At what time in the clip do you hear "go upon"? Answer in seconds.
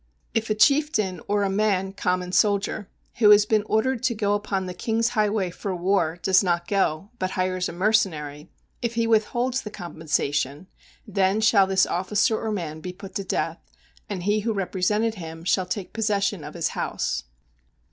4.15-4.65